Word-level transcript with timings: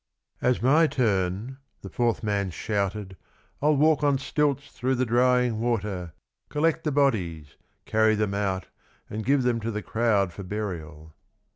"As 0.51 0.63
my 0.63 0.87
turn," 0.87 1.59
the 1.83 1.89
fourth 1.89 2.23
man 2.23 2.49
shouted," 2.49 3.17
I'll 3.61 3.75
walk 3.77 4.03
on 4.03 4.17
stilts 4.17 4.69
through 4.69 4.95
the 4.95 5.05
drying 5.05 5.59
water, 5.59 6.13
collect 6.49 6.83
the 6.85 6.91
bodies, 6.91 7.55
carry 7.85 8.15
them 8.15 8.33
out, 8.33 8.65
and 9.11 9.23
give 9.23 9.43
them 9.43 9.59
to 9.59 9.69
the 9.69 9.83
crowd 9.83 10.33
for 10.33 10.41
burial." 10.41 11.13